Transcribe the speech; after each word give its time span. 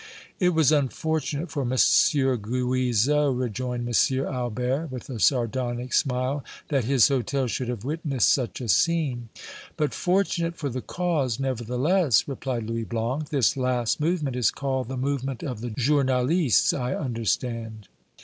"It 0.39 0.55
was 0.55 0.71
unfortunate 0.71 1.51
for 1.51 1.61
M. 1.61 1.69
Guizot," 1.69 3.35
rejoined 3.37 3.87
M. 3.87 4.19
Albert, 4.25 4.91
with 4.91 5.11
a 5.11 5.19
sardonic 5.19 5.93
smile, 5.93 6.43
"that 6.69 6.85
his 6.85 7.07
hôtel 7.09 7.47
should 7.47 7.67
have 7.69 7.85
witnessed 7.85 8.33
such 8.33 8.61
a 8.61 8.67
scene." 8.67 9.29
"But 9.77 9.93
fortunate 9.93 10.55
for 10.55 10.69
the 10.69 10.81
cause, 10.81 11.39
nevertheless," 11.39 12.27
replied 12.27 12.63
Louis 12.63 12.85
Blanc. 12.85 13.29
"This 13.29 13.55
last 13.55 13.99
movement 13.99 14.35
is 14.35 14.49
called 14.49 14.87
the 14.87 14.97
movement 14.97 15.43
of 15.43 15.61
the 15.61 15.69
journalists, 15.69 16.73
I 16.73 16.95
understand." 16.95 17.87